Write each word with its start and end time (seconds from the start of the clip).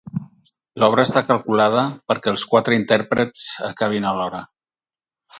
L’obra 0.83 1.03
està 1.09 1.21
calculada 1.25 1.83
perquè 2.11 2.31
els 2.35 2.45
quatre 2.53 2.77
intèrprets 2.77 3.43
acabin 3.69 4.09
alhora. 4.13 4.41